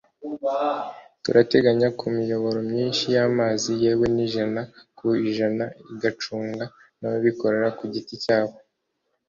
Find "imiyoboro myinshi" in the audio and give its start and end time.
2.11-3.03